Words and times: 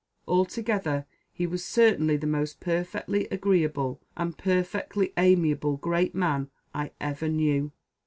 Altogether 0.27 1.05
he 1.31 1.45
was 1.45 1.63
certainly 1.63 2.17
the 2.17 2.25
most 2.25 2.59
perfectly 2.59 3.27
agreeable 3.27 4.01
and 4.17 4.35
perfectly 4.35 5.13
amiable 5.15 5.77
great 5.77 6.15
man 6.15 6.49
I 6.73 6.89
ever 6.99 7.29
knew." 7.29 7.71